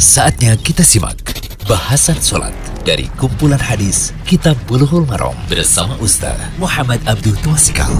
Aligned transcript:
Saatnya 0.00 0.56
kita 0.56 0.80
simak 0.80 1.20
bahasan 1.68 2.16
sholat 2.16 2.56
dari 2.88 3.04
kumpulan 3.20 3.60
hadis 3.60 4.16
Kitab 4.24 4.56
Bulughul 4.64 5.04
Maram 5.04 5.36
bersama 5.44 5.92
Ustaz 6.00 6.40
Muhammad 6.56 7.04
Abdul 7.04 7.36
Twasikal. 7.44 7.92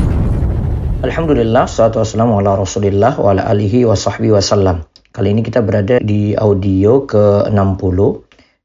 Alhamdulillah, 1.04 1.68
salatu 1.68 2.00
wassalamu 2.00 2.40
ala 2.40 2.56
rasulillah 2.56 3.20
wa 3.20 3.36
ala 3.36 3.44
alihi 3.52 3.84
wa 3.84 3.92
sahbihi 3.92 4.32
wasallam. 4.32 4.88
Kali 5.12 5.28
ini 5.28 5.44
kita 5.44 5.60
berada 5.60 6.00
di 6.00 6.32
audio 6.32 7.04
ke-60 7.04 7.98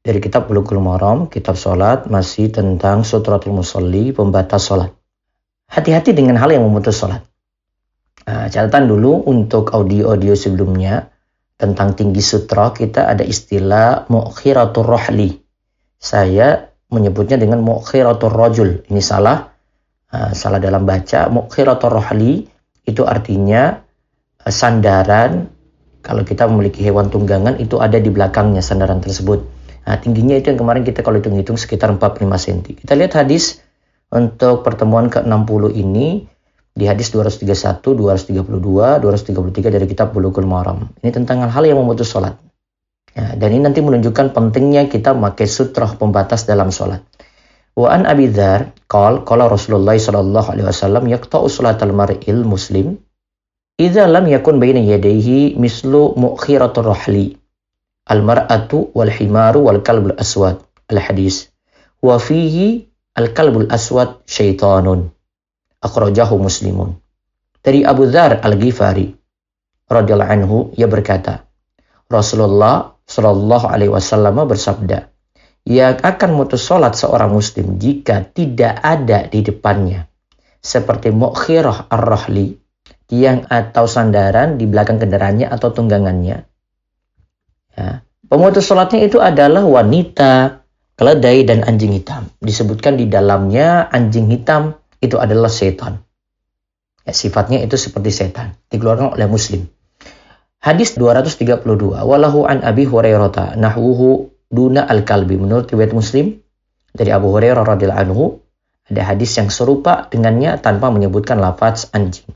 dari 0.00 0.18
kitab 0.24 0.48
Bulughul 0.48 0.80
Maram, 0.80 1.28
kitab 1.28 1.60
sholat, 1.60 2.08
masih 2.08 2.48
tentang 2.48 3.04
sutratul 3.04 3.52
musalli, 3.52 4.16
pembatas 4.16 4.64
sholat. 4.64 4.96
Hati-hati 5.68 6.16
dengan 6.16 6.40
hal 6.40 6.56
yang 6.56 6.64
memutus 6.64 7.04
sholat. 7.04 7.20
Nah, 8.24 8.48
catatan 8.48 8.88
dulu 8.88 9.28
untuk 9.28 9.76
audio-audio 9.76 10.32
sebelumnya, 10.32 11.12
tentang 11.56 11.96
tinggi 11.96 12.20
sutra 12.20 12.72
kita 12.72 13.08
ada 13.08 13.24
istilah 13.24 14.06
mu'khiratur 14.12 14.84
rohli. 14.84 15.40
Saya 15.96 16.68
menyebutnya 16.92 17.40
dengan 17.40 17.64
mu'khiratur 17.64 18.30
rojul. 18.30 18.84
Ini 18.86 19.00
salah, 19.00 19.48
salah 20.36 20.60
dalam 20.60 20.84
baca. 20.84 21.32
Mu'khiratur 21.32 21.96
rohli 21.96 22.44
itu 22.86 23.02
artinya 23.02 23.82
uh, 24.46 24.52
sandaran. 24.52 25.50
Kalau 26.06 26.22
kita 26.22 26.46
memiliki 26.46 26.86
hewan 26.86 27.10
tunggangan 27.10 27.58
itu 27.58 27.82
ada 27.82 27.98
di 27.98 28.14
belakangnya 28.14 28.62
sandaran 28.62 29.02
tersebut. 29.02 29.42
Nah, 29.86 29.98
tingginya 29.98 30.38
itu 30.38 30.54
yang 30.54 30.60
kemarin 30.62 30.86
kita 30.86 31.02
kalau 31.02 31.18
hitung-hitung 31.18 31.58
sekitar 31.58 31.90
45 31.90 32.30
cm. 32.30 32.58
Kita 32.78 32.94
lihat 32.94 33.18
hadis 33.18 33.58
untuk 34.14 34.62
pertemuan 34.62 35.10
ke-60 35.10 35.74
ini 35.74 36.30
di 36.76 36.84
hadis 36.84 37.08
231, 37.08 37.80
232, 37.80 39.00
233 39.00 39.72
dari 39.72 39.86
kitab 39.88 40.12
Bulughul 40.12 40.44
Maram. 40.44 40.92
Ini 41.00 41.08
tentang 41.08 41.40
hal-hal 41.40 41.64
yang 41.64 41.80
memutus 41.80 42.12
sholat. 42.12 42.36
Ya, 43.16 43.32
dan 43.32 43.48
ini 43.48 43.64
nanti 43.64 43.80
menunjukkan 43.80 44.36
pentingnya 44.36 44.92
kita 44.92 45.16
memakai 45.16 45.48
sutra 45.48 45.88
pembatas 45.88 46.44
dalam 46.44 46.68
sholat. 46.68 47.00
Wa 47.72 47.96
an 47.96 48.04
Abi 48.04 48.28
Dzar 48.28 48.76
qol 48.92 49.24
qala 49.24 49.48
Rasulullah 49.48 49.96
sallallahu 49.96 50.52
alaihi 50.52 50.68
wasallam 50.68 51.08
yaqta'u 51.08 51.48
salatal 51.48 51.96
mar'il 51.96 52.44
muslim 52.44 53.00
idza 53.80 54.04
lam 54.08 54.28
yakun 54.28 54.60
baina 54.60 54.80
yadayhi 54.80 55.56
mislu 55.56 56.16
mu'khiratur 56.16 56.92
rahli 56.92 57.36
al 58.08 58.20
mar'atu 58.24 58.92
wal 58.96 59.12
himaru 59.12 59.68
wal 59.68 59.80
kalbul 59.84 60.16
aswad 60.16 60.60
al 60.88 61.00
hadis 61.00 61.52
wa 62.00 62.16
fihi 62.16 62.88
al 63.16 63.32
kalbul 63.36 63.68
aswad 63.68 64.24
syaitanun 64.24 65.12
akhrajahu 65.86 66.36
muslimun. 66.42 66.98
Dari 67.62 67.86
Abu 67.86 68.10
Dzar 68.10 68.42
Al-Ghifari 68.42 69.14
radhiyallahu 69.86 70.32
anhu 70.34 70.56
ia 70.74 70.90
berkata, 70.90 71.46
Rasulullah 72.10 72.98
Shallallahu 73.06 73.66
alaihi 73.70 73.90
wasallam 73.94 74.42
bersabda, 74.46 75.10
yang 75.66 75.98
akan 76.02 76.30
mutus 76.34 76.66
salat 76.66 76.98
seorang 76.98 77.30
muslim 77.30 77.78
jika 77.78 78.22
tidak 78.26 78.82
ada 78.82 79.26
di 79.26 79.42
depannya 79.42 80.06
seperti 80.62 81.14
mukhirah 81.14 81.86
ar-rahli 81.90 82.58
tiang 83.06 83.46
atau 83.46 83.86
sandaran 83.86 84.58
di 84.58 84.66
belakang 84.66 84.98
kendaraannya 84.98 85.46
atau 85.46 85.70
tunggangannya. 85.70 86.42
Ya. 87.78 88.02
Pemutus 88.26 88.66
sholatnya 88.66 89.06
itu 89.06 89.22
adalah 89.22 89.62
wanita, 89.62 90.66
keledai, 90.98 91.46
dan 91.46 91.62
anjing 91.62 91.94
hitam. 91.94 92.26
Disebutkan 92.42 92.98
di 92.98 93.06
dalamnya 93.06 93.86
anjing 93.86 94.26
hitam 94.26 94.74
itu 95.00 95.16
adalah 95.20 95.52
setan. 95.52 96.02
Ya, 97.06 97.14
sifatnya 97.14 97.62
itu 97.62 97.78
seperti 97.78 98.10
setan. 98.10 98.58
Dikeluarkan 98.72 99.14
oleh 99.14 99.30
Muslim. 99.30 99.70
Hadis 100.58 100.98
232. 100.98 101.62
Walahu 102.02 102.42
an 102.48 102.66
Abi 102.66 102.88
Hurairah 102.88 103.54
nahwuhu 103.54 104.34
duna 104.50 104.82
al-kalbi. 104.82 105.38
Menurut 105.38 105.70
riwayat 105.70 105.94
Muslim 105.94 106.42
dari 106.90 107.14
Abu 107.14 107.30
Hurairah 107.30 107.62
radhiyallahu 107.62 108.02
anhu 108.02 108.24
ada 108.86 109.02
hadis 109.02 109.34
yang 109.38 109.50
serupa 109.50 110.10
dengannya 110.10 110.58
tanpa 110.58 110.90
menyebutkan 110.90 111.38
lafaz 111.38 111.90
anjing. 111.94 112.26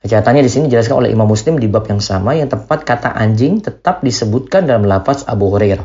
Catatannya 0.00 0.42
di 0.42 0.50
sini 0.50 0.64
dijelaskan 0.72 0.96
oleh 1.06 1.10
Imam 1.12 1.28
Muslim 1.28 1.60
di 1.60 1.68
bab 1.68 1.84
yang 1.84 2.00
sama 2.00 2.32
yang 2.32 2.48
tepat 2.48 2.88
kata 2.88 3.12
anjing 3.12 3.60
tetap 3.60 4.00
disebutkan 4.00 4.64
dalam 4.64 4.88
lafaz 4.88 5.28
Abu 5.28 5.52
Hurairah. 5.52 5.84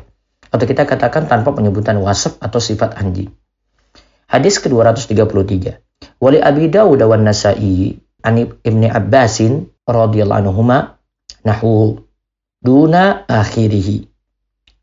Atau 0.56 0.66
kita 0.66 0.88
katakan 0.88 1.28
tanpa 1.28 1.52
penyebutan 1.52 2.00
wasaf 2.00 2.40
atau 2.40 2.64
sifat 2.64 2.96
anjing. 2.96 3.28
Hadis 4.26 4.58
ke-233. 4.62 5.82
Wali 6.20 6.40
Abi 6.42 6.68
Dawud 6.68 7.00
wa 7.02 7.18
Nasa'i 7.18 7.94
an 8.26 8.36
Ibni 8.42 8.90
Abbasin 8.90 9.70
radhiyallahu 9.86 10.42
anhuma 10.46 10.98
nahu 11.46 12.02
duna 12.66 13.30
akhirih. 13.30 14.10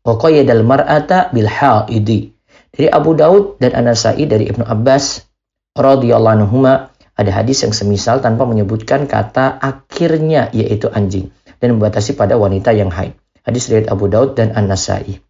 Wa 0.03 0.15
qayyadal 0.19 0.63
mar'ata 0.63 1.31
bil 1.35 1.47
haidi. 1.47 2.31
Dari 2.73 2.89
Abu 2.89 3.13
Daud 3.13 3.61
dan 3.61 3.77
An-Nasa'i 3.77 4.25
dari 4.25 4.49
Ibnu 4.49 4.65
Abbas 4.65 5.21
radhiyallahu 5.77 6.35
anhuma 6.41 6.89
ada 7.13 7.29
hadis 7.29 7.61
yang 7.61 7.69
semisal 7.69 8.17
tanpa 8.17 8.49
menyebutkan 8.49 9.05
kata 9.05 9.61
akhirnya 9.61 10.49
yaitu 10.49 10.89
anjing 10.89 11.29
dan 11.61 11.77
membatasi 11.77 12.17
pada 12.17 12.33
wanita 12.35 12.73
yang 12.73 12.89
haid. 12.89 13.13
Hadis 13.45 13.69
riwayat 13.69 13.87
Abu 13.93 14.09
Daud 14.11 14.35
dan 14.35 14.51
An-Nasa'i. 14.57 15.22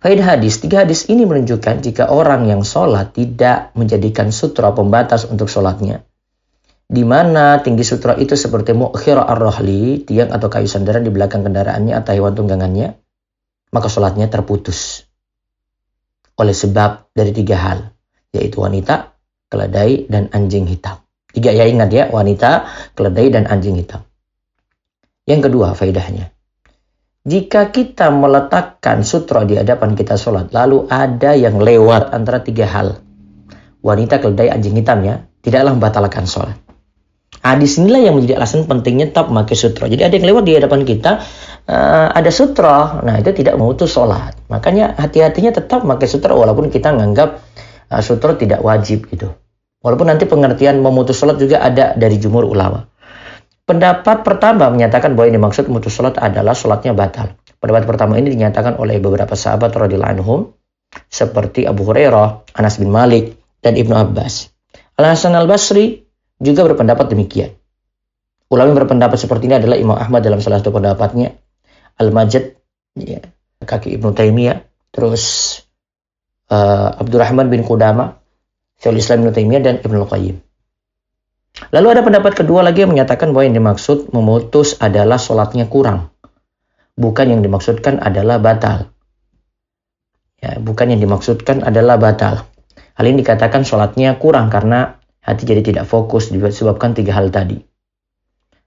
Faedah 0.00 0.32
hadis, 0.32 0.64
tiga 0.64 0.88
hadis 0.88 1.12
ini 1.12 1.28
menunjukkan 1.28 1.84
jika 1.84 2.08
orang 2.08 2.48
yang 2.48 2.64
sholat 2.64 3.12
tidak 3.12 3.68
menjadikan 3.76 4.32
sutra 4.32 4.72
pembatas 4.72 5.28
untuk 5.28 5.52
sholatnya. 5.52 6.08
Di 6.88 7.04
mana 7.04 7.60
tinggi 7.60 7.84
sutra 7.84 8.16
itu 8.16 8.32
seperti 8.32 8.72
mu'khira 8.72 9.28
ar-rohli, 9.28 10.00
tiang 10.08 10.32
atau 10.32 10.48
kayu 10.48 10.64
sandaran 10.64 11.04
di 11.04 11.12
belakang 11.12 11.44
kendaraannya 11.44 12.00
atau 12.00 12.16
hewan 12.16 12.32
tunggangannya, 12.32 12.96
maka 13.76 13.92
sholatnya 13.92 14.32
terputus. 14.32 15.04
Oleh 16.40 16.56
sebab 16.56 17.12
dari 17.12 17.36
tiga 17.36 17.60
hal, 17.60 17.92
yaitu 18.32 18.56
wanita, 18.56 19.12
keledai, 19.52 20.08
dan 20.08 20.32
anjing 20.32 20.64
hitam. 20.64 20.96
Tiga 21.28 21.52
ya 21.52 21.68
ingat 21.68 21.92
ya, 21.92 22.04
wanita, 22.08 22.66
keledai, 22.96 23.36
dan 23.36 23.44
anjing 23.52 23.76
hitam. 23.76 24.00
Yang 25.28 25.52
kedua 25.52 25.76
faedahnya, 25.76 26.32
jika 27.20 27.68
kita 27.68 28.08
meletakkan 28.08 29.04
sutra 29.04 29.44
di 29.44 29.52
hadapan 29.60 29.92
kita 29.92 30.16
sholat, 30.16 30.56
lalu 30.56 30.88
ada 30.88 31.36
yang 31.36 31.60
lewat 31.60 32.16
antara 32.16 32.40
tiga 32.40 32.64
hal. 32.64 33.04
Wanita 33.84 34.24
keledai 34.24 34.48
anjing 34.48 34.72
hitamnya, 34.80 35.28
tidaklah 35.44 35.76
membatalkan 35.76 36.24
sholat. 36.24 36.56
Nah, 37.40 37.56
di 37.56 37.68
sinilah 37.68 38.04
yang 38.04 38.16
menjadi 38.16 38.36
alasan 38.40 38.68
pentingnya 38.68 39.12
tetap 39.12 39.32
memakai 39.32 39.56
sutra. 39.56 39.88
Jadi 39.88 40.00
ada 40.04 40.12
yang 40.16 40.28
lewat 40.32 40.44
di 40.44 40.52
hadapan 40.56 40.80
kita, 40.84 41.12
uh, 41.68 42.08
ada 42.12 42.28
sutra, 42.28 43.00
nah 43.00 43.16
itu 43.16 43.32
tidak 43.32 43.56
memutus 43.56 43.92
sholat. 43.92 44.36
Makanya 44.52 44.96
hati-hatinya 44.96 45.52
tetap 45.52 45.84
memakai 45.84 46.08
sutra 46.08 46.36
walaupun 46.36 46.68
kita 46.68 46.92
menganggap 46.92 47.40
uh, 47.92 48.02
sutra 48.04 48.36
tidak 48.36 48.60
wajib 48.60 49.08
gitu. 49.08 49.32
Walaupun 49.80 50.12
nanti 50.12 50.28
pengertian 50.28 50.84
memutus 50.84 51.16
sholat 51.16 51.40
juga 51.40 51.64
ada 51.64 51.96
dari 51.96 52.20
jumur 52.20 52.44
ulama. 52.44 52.89
Pendapat 53.70 54.26
pertama 54.26 54.66
menyatakan 54.66 55.14
bahwa 55.14 55.30
yang 55.30 55.38
dimaksud 55.38 55.70
mutus 55.70 55.94
sholat 55.94 56.18
adalah 56.18 56.58
sholatnya 56.58 56.90
batal. 56.90 57.38
Pendapat 57.62 57.86
pertama 57.86 58.18
ini 58.18 58.34
dinyatakan 58.34 58.74
oleh 58.82 58.98
beberapa 58.98 59.38
sahabat 59.38 59.70
radhiyallahu 59.70 60.10
anhum 60.10 60.40
seperti 61.06 61.70
Abu 61.70 61.86
Hurairah, 61.86 62.50
Anas 62.58 62.82
bin 62.82 62.90
Malik, 62.90 63.38
dan 63.62 63.78
Ibnu 63.78 63.94
Abbas. 63.94 64.50
Al 64.98 65.14
Hasan 65.14 65.38
Al 65.38 65.46
Basri 65.46 66.02
juga 66.42 66.66
berpendapat 66.66 67.14
demikian. 67.14 67.54
Ulama 68.50 68.74
yang 68.74 68.78
berpendapat 68.82 69.22
seperti 69.22 69.46
ini 69.46 69.62
adalah 69.62 69.78
Imam 69.78 69.94
Ahmad 69.94 70.26
dalam 70.26 70.42
salah 70.42 70.58
satu 70.58 70.74
pendapatnya, 70.74 71.30
Al 72.02 72.10
Majid, 72.10 72.58
ya, 72.98 73.22
kaki 73.62 73.94
Ibnu 73.94 74.10
Taimiyah, 74.10 74.66
terus 74.90 75.22
uh, 76.50 76.98
Abdurrahman 76.98 77.46
bin 77.46 77.62
Qudama, 77.62 78.18
Syaikhul 78.82 78.98
Islam 78.98 79.16
Ibnu 79.22 79.30
Taimiyah 79.30 79.62
dan 79.62 79.74
Ibnu 79.78 80.10
Qayyim. 80.10 80.49
Lalu 81.68 81.86
ada 81.92 82.00
pendapat 82.00 82.32
kedua 82.40 82.64
lagi 82.64 82.88
yang 82.88 82.96
menyatakan 82.96 83.36
bahwa 83.36 83.44
yang 83.52 83.56
dimaksud 83.60 84.16
memutus 84.16 84.80
adalah 84.80 85.20
sholatnya 85.20 85.68
kurang. 85.68 86.08
Bukan 86.96 87.28
yang 87.28 87.44
dimaksudkan 87.44 88.00
adalah 88.00 88.40
batal. 88.40 88.88
Ya, 90.40 90.56
bukan 90.56 90.96
yang 90.96 91.00
dimaksudkan 91.04 91.60
adalah 91.60 92.00
batal. 92.00 92.48
Hal 92.96 93.04
ini 93.04 93.20
dikatakan 93.20 93.68
sholatnya 93.68 94.16
kurang 94.16 94.48
karena 94.48 94.96
hati 95.20 95.44
jadi 95.44 95.60
tidak 95.60 95.84
fokus 95.84 96.32
disebabkan 96.32 96.96
tiga 96.96 97.12
hal 97.20 97.28
tadi. 97.28 97.60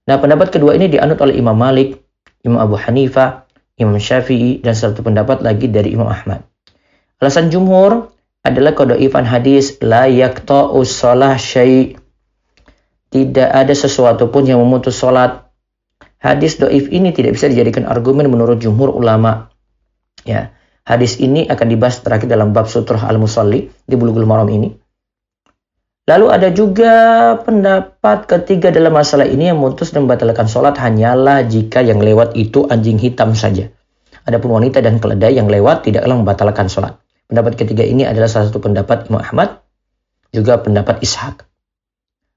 Nah 0.05 0.21
pendapat 0.21 0.53
kedua 0.53 0.77
ini 0.77 0.91
dianut 0.91 1.17
oleh 1.23 1.39
Imam 1.39 1.57
Malik, 1.57 1.97
Imam 2.45 2.61
Abu 2.61 2.77
Hanifah, 2.77 3.49
Imam 3.79 3.97
Syafi'i, 3.97 4.61
dan 4.61 4.77
satu 4.77 5.01
pendapat 5.01 5.41
lagi 5.41 5.71
dari 5.71 5.95
Imam 5.95 6.05
Ahmad. 6.05 6.45
Alasan 7.17 7.49
jumhur 7.49 8.11
adalah 8.43 8.75
kodoifan 8.75 9.23
hadis 9.23 9.79
la 9.79 10.05
yakta'u 10.11 10.83
sholah 10.83 11.39
syai' 11.39 12.02
tidak 13.13 13.45
ada 13.53 13.77
sesuatu 13.77 14.33
pun 14.33 14.41
yang 14.49 14.57
memutus 14.57 14.97
sholat. 14.97 15.45
Hadis 16.17 16.57
doif 16.57 16.89
ini 16.89 17.13
tidak 17.13 17.37
bisa 17.37 17.45
dijadikan 17.45 17.85
argumen 17.85 18.25
menurut 18.25 18.57
jumhur 18.57 18.89
ulama. 18.89 19.53
Ya, 20.25 20.57
hadis 20.81 21.21
ini 21.21 21.45
akan 21.45 21.67
dibahas 21.69 22.01
terakhir 22.01 22.25
dalam 22.25 22.57
bab 22.57 22.65
sutrah 22.65 23.05
al-musalli 23.05 23.69
di 23.69 23.93
bulughul 23.93 24.25
maram 24.25 24.49
ini. 24.49 24.73
Lalu 26.09 26.25
ada 26.27 26.49
juga 26.51 26.93
pendapat 27.45 28.27
ketiga 28.27 28.73
dalam 28.73 28.91
masalah 28.91 29.29
ini 29.29 29.53
yang 29.53 29.61
memutus 29.61 29.93
dan 29.93 30.09
membatalkan 30.09 30.49
sholat 30.49 30.75
hanyalah 30.75 31.45
jika 31.45 31.79
yang 31.85 32.01
lewat 32.01 32.33
itu 32.33 32.65
anjing 32.65 32.97
hitam 32.97 33.37
saja. 33.37 33.69
Adapun 34.25 34.57
wanita 34.57 34.81
dan 34.81 34.97
keledai 34.97 35.37
yang 35.37 35.47
lewat 35.47 35.85
tidaklah 35.85 36.17
membatalkan 36.17 36.65
sholat. 36.65 36.97
Pendapat 37.29 37.61
ketiga 37.61 37.85
ini 37.85 38.09
adalah 38.09 38.27
salah 38.27 38.49
satu 38.51 38.59
pendapat 38.59 39.07
Imam 39.07 39.21
Ahmad, 39.21 39.63
juga 40.33 40.59
pendapat 40.59 40.99
Ishaq. 41.05 41.52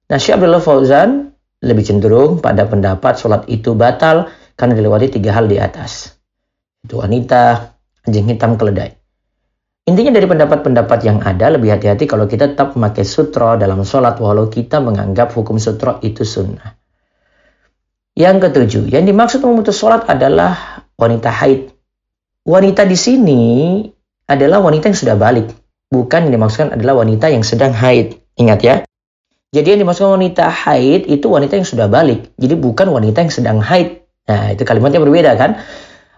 Nah, 0.06 0.18
Syekh 0.22 0.38
Abdullah 0.38 0.62
Fauzan 0.62 1.34
lebih 1.66 1.82
cenderung 1.82 2.38
pada 2.38 2.68
pendapat 2.68 3.18
sholat 3.18 3.42
itu 3.50 3.74
batal 3.74 4.30
karena 4.54 4.78
dilewati 4.78 5.18
tiga 5.18 5.34
hal 5.34 5.50
di 5.50 5.58
atas. 5.58 6.14
Itu 6.86 7.02
wanita, 7.02 7.74
anjing 8.06 8.30
hitam, 8.30 8.54
keledai. 8.54 8.94
Intinya 9.86 10.18
dari 10.18 10.26
pendapat-pendapat 10.26 10.98
yang 11.06 11.22
ada, 11.22 11.46
lebih 11.54 11.70
hati-hati 11.74 12.10
kalau 12.10 12.26
kita 12.26 12.54
tetap 12.54 12.74
memakai 12.74 13.06
sutra 13.06 13.54
dalam 13.54 13.86
sholat 13.86 14.18
walau 14.18 14.50
kita 14.50 14.82
menganggap 14.82 15.30
hukum 15.30 15.62
sutra 15.62 16.02
itu 16.02 16.26
sunnah. 16.26 16.74
Yang 18.18 18.50
ketujuh, 18.50 18.84
yang 18.90 19.06
dimaksud 19.06 19.42
memutus 19.46 19.78
sholat 19.78 20.06
adalah 20.10 20.82
wanita 20.98 21.30
haid. 21.30 21.70
Wanita 22.46 22.82
di 22.86 22.98
sini 22.98 23.42
adalah 24.26 24.58
wanita 24.62 24.90
yang 24.90 24.98
sudah 24.98 25.16
balik. 25.18 25.50
Bukan 25.86 26.26
yang 26.26 26.32
dimaksudkan 26.34 26.74
adalah 26.74 27.06
wanita 27.06 27.30
yang 27.30 27.46
sedang 27.46 27.70
haid. 27.70 28.18
Ingat 28.38 28.60
ya. 28.62 28.74
Jadi 29.56 29.72
yang 29.72 29.80
dimaksudkan 29.88 30.20
wanita 30.20 30.52
haid 30.52 31.08
itu 31.08 31.32
wanita 31.32 31.56
yang 31.56 31.64
sudah 31.64 31.88
balik. 31.88 32.36
Jadi 32.36 32.60
bukan 32.60 32.92
wanita 32.92 33.24
yang 33.24 33.32
sedang 33.32 33.64
haid. 33.64 34.04
Nah 34.28 34.52
itu 34.52 34.68
kalimatnya 34.68 35.00
berbeda 35.00 35.32
kan. 35.40 35.64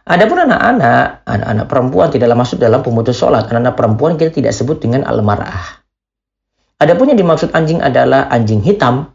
Adapun 0.09 0.43
anak-anak, 0.43 1.23
anak-anak 1.23 1.67
perempuan 1.71 2.09
tidaklah 2.11 2.35
masuk 2.35 2.59
dalam 2.59 2.83
pemutus 2.83 3.15
sholat. 3.15 3.47
Anak-anak 3.47 3.79
perempuan 3.79 4.19
kita 4.19 4.35
tidak 4.35 4.59
sebut 4.59 4.83
dengan 4.83 5.07
al-mar'ah. 5.07 5.85
Adapun 6.83 7.15
yang 7.15 7.19
dimaksud 7.21 7.55
anjing 7.55 7.79
adalah 7.79 8.27
anjing 8.27 8.59
hitam. 8.59 9.15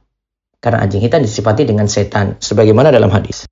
Karena 0.63 0.87
anjing 0.87 1.03
hitam 1.03 1.19
disifati 1.19 1.67
dengan 1.67 1.91
setan. 1.91 2.39
Sebagaimana 2.39 2.95
dalam 2.95 3.11
hadis. 3.11 3.43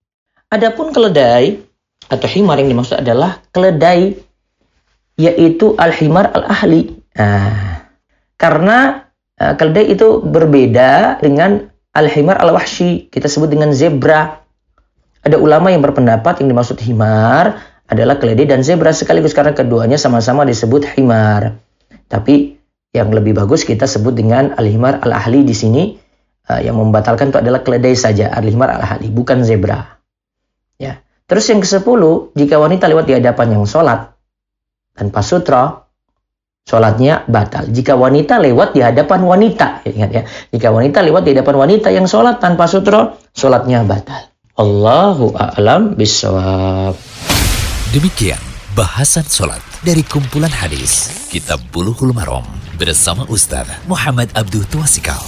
Adapun 0.48 0.96
keledai 0.96 1.60
atau 2.08 2.28
himar 2.32 2.64
yang 2.64 2.72
dimaksud 2.72 3.02
adalah 3.04 3.44
keledai. 3.52 4.16
Yaitu 5.20 5.76
al-himar 5.76 6.32
al-ahli. 6.32 6.96
Nah, 7.18 7.90
karena 8.40 9.01
uh, 9.42 9.54
keledai 9.58 9.98
itu 9.98 10.22
berbeda 10.22 11.18
dengan 11.18 11.66
al-himar 11.98 12.38
al-wahshi. 12.38 13.10
Kita 13.10 13.26
sebut 13.26 13.50
dengan 13.50 13.74
zebra. 13.74 14.38
Ada 15.26 15.38
ulama 15.42 15.74
yang 15.74 15.82
berpendapat 15.82 16.42
yang 16.42 16.54
dimaksud 16.54 16.78
himar 16.82 17.58
adalah 17.90 18.18
keledai 18.22 18.46
dan 18.46 18.62
zebra 18.62 18.94
sekaligus 18.94 19.34
karena 19.34 19.58
keduanya 19.58 19.98
sama-sama 19.98 20.46
disebut 20.46 20.98
himar. 20.98 21.58
Tapi 22.08 22.58
yang 22.94 23.10
lebih 23.12 23.38
bagus 23.38 23.66
kita 23.66 23.90
sebut 23.90 24.14
dengan 24.14 24.54
al-himar 24.56 25.02
al-ahli 25.02 25.44
di 25.44 25.56
sini 25.56 25.84
uh, 26.48 26.62
yang 26.62 26.78
membatalkan 26.80 27.32
itu 27.32 27.40
adalah 27.40 27.62
keledai 27.66 27.96
saja, 27.98 28.32
al-himar 28.32 28.78
al-ahli, 28.78 29.12
bukan 29.12 29.44
zebra. 29.44 30.00
Ya. 30.82 31.04
Terus 31.30 31.48
yang 31.48 31.64
ke-10, 31.64 32.02
jika 32.36 32.56
wanita 32.60 32.92
lewat 32.92 33.06
di 33.08 33.14
hadapan 33.16 33.56
yang 33.56 33.64
sholat 33.64 34.12
tanpa 34.92 35.24
sutra, 35.24 35.81
sholatnya 36.66 37.26
batal. 37.28 37.68
Jika 37.70 37.98
wanita 37.98 38.38
lewat 38.42 38.74
di 38.76 38.82
hadapan 38.86 39.22
wanita, 39.26 39.86
ingat 39.86 40.12
ya, 40.12 40.24
jika 40.54 40.68
wanita 40.70 41.02
lewat 41.04 41.22
di 41.26 41.30
hadapan 41.36 41.56
wanita 41.68 41.88
yang 41.92 42.06
sholat 42.06 42.38
tanpa 42.40 42.70
sutra, 42.70 43.18
sholatnya 43.34 43.84
batal. 43.84 44.32
Allahu 44.60 45.34
a'lam 45.34 45.96
bisawab. 45.98 46.94
Demikian 47.92 48.40
bahasan 48.78 49.28
sholat 49.28 49.60
dari 49.84 50.06
kumpulan 50.06 50.52
hadis 50.52 51.12
Kitab 51.28 51.60
Bulughul 51.76 52.16
Maram 52.16 52.46
bersama 52.80 53.28
Ustaz 53.28 53.68
Muhammad 53.90 54.32
Abdul 54.32 54.64
Tuasikal. 54.70 55.20